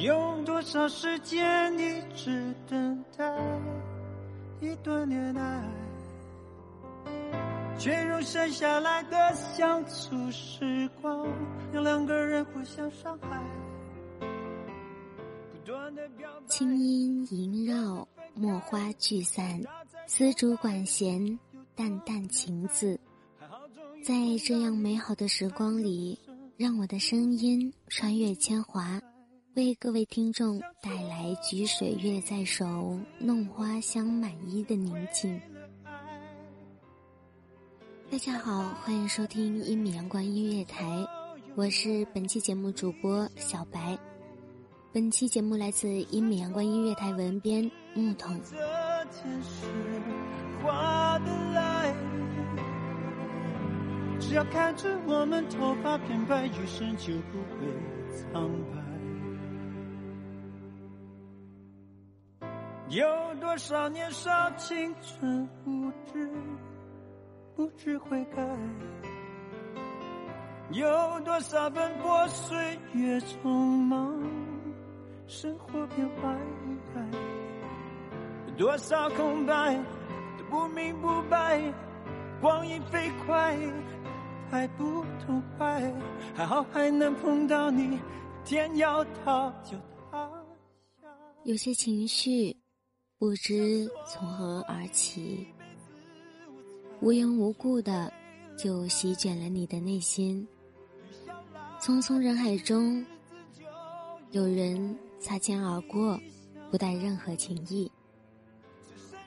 [0.00, 3.36] 用多少时间一直等待
[4.58, 5.62] 一段恋爱，
[7.78, 11.28] 却用剩下来的相处时光，
[11.70, 13.42] 让两个人互相伤害。
[15.52, 19.60] 不断的表白清音萦绕，墨花聚散，
[20.06, 21.38] 丝竹管弦，
[21.74, 22.98] 淡淡情字。
[24.02, 24.14] 在
[24.46, 26.18] 这样美好的时光里，
[26.56, 28.98] 让我的声音穿越铅华，
[29.56, 35.40] 为各位听众带来“举水月在手，弄花香满衣”的宁静。
[38.08, 41.04] 大家好，欢迎收听一米阳光音乐台，
[41.56, 43.98] 我是本期节目主播小白。
[44.92, 48.40] 本期节目来自一米阳光音乐台文编木桶。
[54.20, 57.66] 只要看着我们头发变白，余生就不会
[58.14, 58.79] 苍白。
[62.90, 63.06] 有
[63.40, 66.28] 多少年少青春无知，
[67.54, 68.44] 不知悔改？
[70.72, 74.20] 有多少奔波岁月匆忙，
[75.28, 76.36] 生活变坏？
[78.58, 79.76] 多少空白
[80.36, 81.62] 都不明不白，
[82.40, 83.56] 光阴飞快，
[84.50, 85.80] 太不痛快。
[86.34, 88.00] 还好还能碰到你，
[88.44, 89.76] 天要塌就
[90.10, 90.28] 塌
[91.00, 91.08] 下。
[91.44, 92.56] 有些情绪
[93.20, 95.46] 不知从何而起，
[97.02, 98.10] 无缘无故的
[98.56, 100.48] 就席卷了你的内心。
[101.78, 103.04] 匆匆人海中，
[104.30, 106.18] 有人擦肩而过，
[106.70, 107.92] 不带任何情意。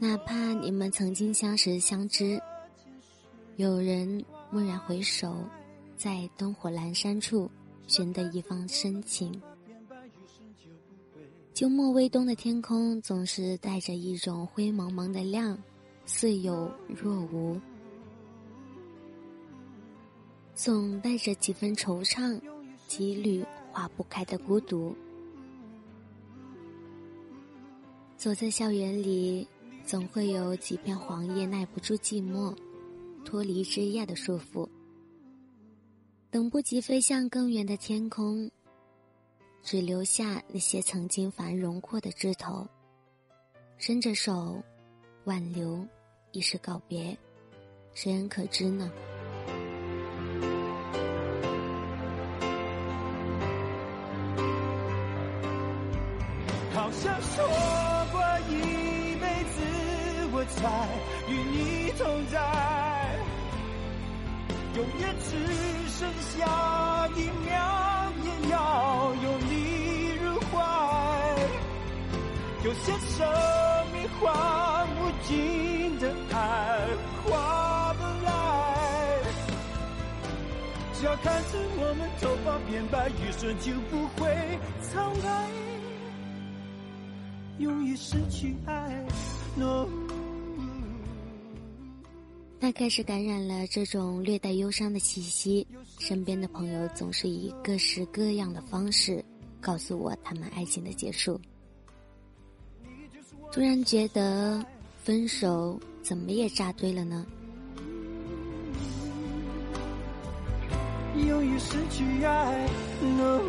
[0.00, 2.42] 哪怕你们曾经相识相知，
[3.54, 4.20] 有人
[4.50, 5.32] 蓦然回首，
[5.96, 7.48] 在灯火阑珊处
[7.86, 9.40] 寻得一方深情。
[11.54, 15.58] 秋末微冬的天空总是带着一种灰蒙蒙的亮，
[16.04, 17.58] 似有若无，
[20.54, 22.38] 总带着几分惆怅，
[22.86, 23.42] 几缕
[23.72, 24.94] 化不开的孤独。
[28.18, 29.46] 走在校园里，
[29.84, 32.54] 总会有几片黄叶耐不住寂寞，
[33.24, 34.68] 脱离枝桠的束缚，
[36.30, 38.50] 等不及飞向更远的天空。
[39.66, 42.64] 只留下那些曾经繁荣过的枝头，
[43.78, 44.62] 伸着手，
[45.24, 45.84] 挽留，
[46.30, 47.18] 亦是告别，
[47.92, 48.88] 谁人可知呢？
[56.72, 57.44] 好像说
[58.12, 59.58] 过一辈子，
[60.30, 60.88] 我才
[61.28, 63.18] 与你同在，
[64.76, 65.34] 永远只
[65.88, 66.08] 剩
[66.38, 67.56] 下一秒，
[68.22, 68.85] 也要
[72.66, 73.24] 有些生
[73.92, 76.88] 命换无尽的爱，
[77.22, 79.22] 划不来。
[80.94, 85.48] 只要看着我们头发变白，余生就不会苍白。
[87.56, 89.06] 容易失去爱。
[89.54, 89.86] No，
[92.58, 95.64] 大概是感染了这种略带忧伤的气息，
[96.00, 99.24] 身边的朋友总是以各式各样的方式
[99.60, 101.40] 告诉我他们爱情的结束。
[103.56, 104.62] 突然觉得
[105.02, 107.26] 分手怎么也扎堆了呢？
[111.26, 112.68] 由于失去爱
[113.00, 113.40] ，no。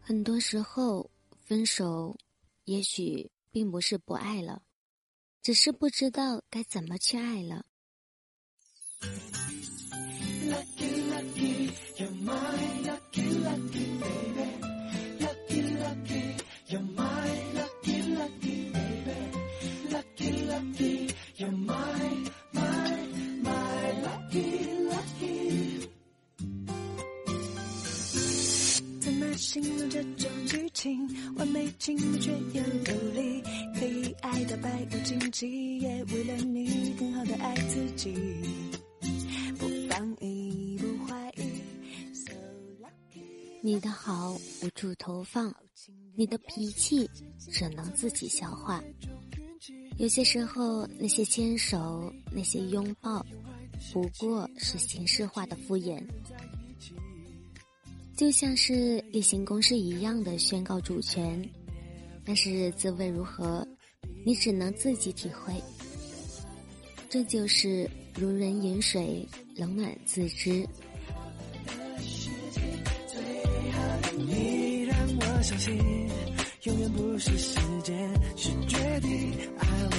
[0.00, 1.10] 很多时候，
[1.44, 2.16] 分手
[2.66, 4.62] 也许并不是不爱了，
[5.42, 7.64] 只是不知道该怎么去爱了。
[29.00, 33.42] 怎么形容这种剧情，完美情侣却又流离，
[33.78, 38.14] 可以爱到百无禁忌，也为了你更好的爱自己，
[43.62, 45.54] 你的好无处投放，
[46.16, 47.08] 你的脾气
[47.38, 48.82] 只能自己消化。
[49.98, 53.24] 有些时候，那些牵手，那些拥抱，
[53.92, 56.02] 不过是形式化的敷衍。
[58.16, 61.46] 就像是例行公事一样的宣告主权，
[62.24, 63.66] 但是滋味如何，
[64.24, 65.54] 你只能自己体会。
[67.10, 70.66] 这就是如人饮水，冷暖自知。
[75.50, 75.76] 相信，
[76.62, 79.32] 永远不是时间，是决定。
[79.58, 79.89] I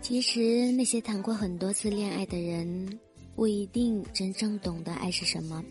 [0.00, 2.98] 其实，那些谈过很多次恋爱的人，
[3.34, 5.64] 不一定真正懂得爱是什么。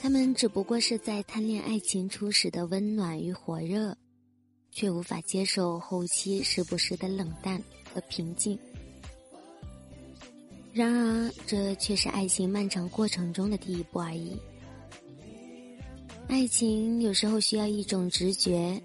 [0.00, 3.96] 他们只不过是在贪恋爱情初始的温暖与火热，
[4.70, 8.58] 却无法接受后期时不时的冷淡和平静。
[10.72, 14.36] 然而，这却是爱情漫长过程中的第一步而已。
[16.28, 18.80] 爱情有时候需要一种直觉，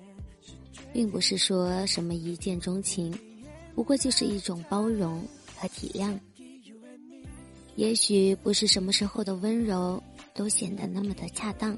[0.94, 3.14] 并不是说什么一见钟情，
[3.76, 5.26] 不过就是一种包容
[5.56, 6.18] 和体谅。
[7.76, 10.02] 也许不是什么时候的温柔
[10.34, 11.78] 都显得那么的恰当，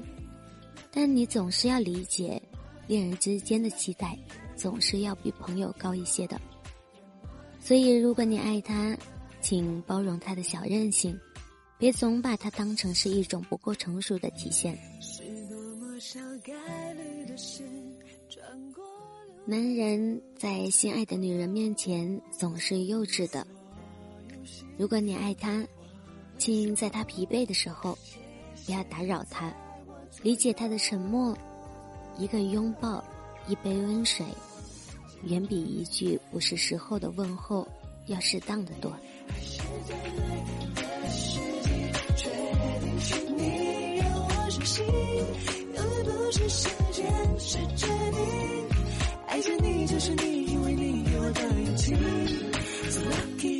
[0.90, 2.42] 但你总是要理解，
[2.86, 4.18] 恋人之间的期待
[4.56, 6.40] 总是要比朋友高一些的。
[7.60, 8.96] 所以，如果你爱他，
[9.40, 11.18] 请包容他的小任性，
[11.78, 14.76] 别总把他当成是一种不够成熟的体现。
[15.00, 17.62] 是那么小概率的事
[19.46, 23.46] 男人在心爱的女人面前总是幼稚的。
[24.78, 25.62] 如果你爱他，
[26.38, 27.98] 请在他疲惫的时候，
[28.64, 29.54] 不要打扰他，
[30.22, 31.36] 理解他的沉默。
[32.16, 33.04] 一个拥抱，
[33.46, 34.24] 一杯温水，
[35.24, 37.68] 远比一句不是时候的问候
[38.06, 38.90] 要适当的多。
[46.36, 47.06] 是时间，
[47.38, 48.63] 是决定。
[49.94, 51.94] 就是你，因为你给我的勇气。
[52.90, 53.53] So lucky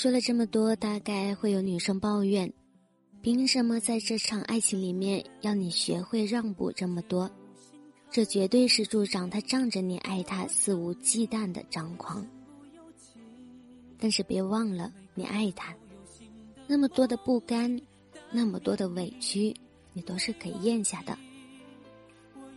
[0.00, 2.50] 说了这么多，大概会有女生抱怨：
[3.20, 7.30] 凭什么在这场爱情里面要你学会让步这么多？
[8.10, 12.26] 这绝对是助长他仗着你爱他肆无忌惮的张狂。
[13.98, 15.76] 但是别忘了，你爱他，
[16.66, 17.78] 那么多的不甘，
[18.32, 19.54] 那么多的委屈，
[19.92, 21.14] 你都是可以咽下的。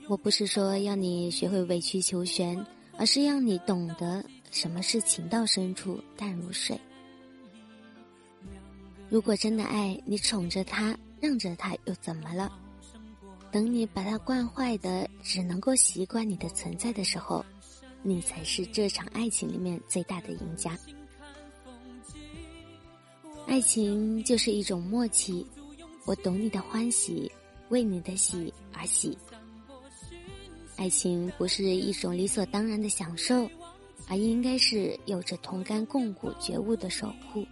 [0.08, 2.66] 我不是说要你学会委曲求全，
[2.98, 6.80] 而是让你懂得什么是情到深处淡如水。
[9.14, 12.52] 如果真的爱你，宠着他，让着他，又怎么了？
[13.52, 17.46] 等你把他惯坏的，只能够习惯你的存在的时候，
[18.02, 20.76] 你才是这场爱情里面最大的赢家。
[23.46, 25.46] 爱情就是一种默契，
[26.06, 27.32] 我懂你的欢喜，
[27.70, 29.16] 为你的喜而喜。
[30.76, 33.48] 爱情不是一种理所当然的享受，
[34.08, 37.46] 而应该是有着同甘共苦觉悟的守护。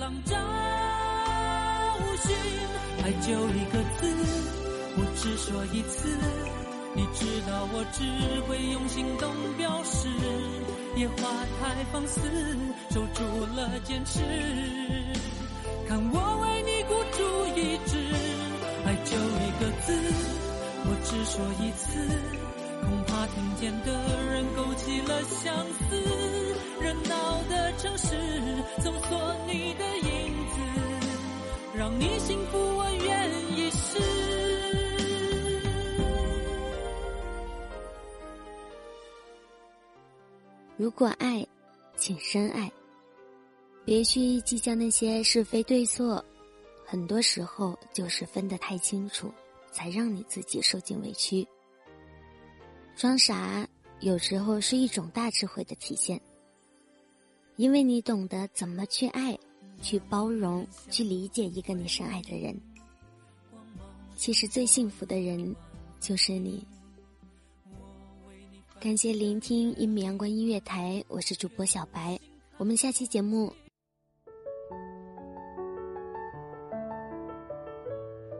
[0.00, 0.34] 浪找
[2.22, 2.34] 寻，
[3.04, 4.08] 爱就一个字，
[4.96, 6.08] 我只说一次。
[6.94, 8.02] 你知道我只
[8.48, 10.08] 会用行动表示，
[10.96, 11.28] 野花
[11.60, 12.18] 太放肆，
[12.90, 13.22] 守住
[13.54, 14.20] 了坚持。
[15.86, 17.20] 看我为你孤注
[17.60, 17.92] 一掷，
[18.86, 19.14] 爱就
[19.44, 19.92] 一个字，
[20.86, 21.88] 我只说一次，
[23.20, 23.92] 怕听见的
[24.32, 25.94] 人勾起了相思。
[26.80, 28.16] 热闹的城市，
[28.82, 30.56] 搜索你的影子，
[31.76, 33.98] 让你幸福，我愿意试。
[40.78, 41.46] 如果爱，
[41.98, 42.72] 请深爱，
[43.84, 46.24] 别去计较那些是非对错。
[46.86, 49.30] 很多时候，就是分得太清楚，
[49.70, 51.46] 才让你自己受尽委屈。
[52.96, 53.66] 装傻，
[54.00, 56.20] 有时候是一种大智慧的体现。
[57.56, 59.38] 因为你懂得怎么去爱，
[59.82, 62.58] 去包容，去理解一个你深爱的人。
[64.16, 65.54] 其实最幸福的人，
[65.98, 66.66] 就是你。
[68.80, 72.18] 感谢聆听一米阳光音乐台，我是主播小白，
[72.56, 73.52] 我们下期节目。